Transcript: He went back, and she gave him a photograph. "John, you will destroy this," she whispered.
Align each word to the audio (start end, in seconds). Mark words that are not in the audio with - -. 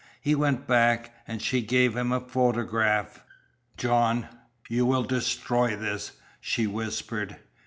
He 0.19 0.33
went 0.33 0.65
back, 0.65 1.13
and 1.27 1.43
she 1.43 1.61
gave 1.61 1.95
him 1.95 2.11
a 2.11 2.19
photograph. 2.19 3.23
"John, 3.77 4.27
you 4.67 4.83
will 4.83 5.03
destroy 5.03 5.75
this," 5.75 6.13
she 6.39 6.65
whispered. 6.65 7.35